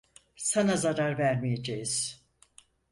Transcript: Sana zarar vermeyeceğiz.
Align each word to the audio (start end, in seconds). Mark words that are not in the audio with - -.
Sana 0.37 0.77
zarar 0.77 1.17
vermeyeceğiz. 1.17 2.23